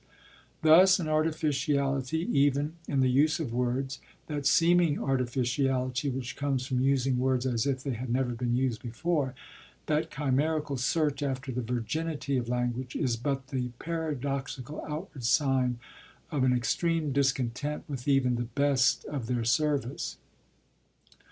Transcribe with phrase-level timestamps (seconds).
[0.63, 6.79] Thus an artificiality, even, in the use of words that seeming artificiality which comes from
[6.81, 9.35] using words as if they had never been used before,
[9.85, 15.77] that chimerical search after the virginity of language is but the paradoxical outward sign
[16.31, 20.17] of an extreme discontent with even the best of their service.